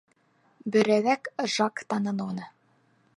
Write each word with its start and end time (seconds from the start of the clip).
Берәҙәк 0.75 1.29
Жак 1.57 1.85
таныны 1.93 2.29
уны. 2.33 2.49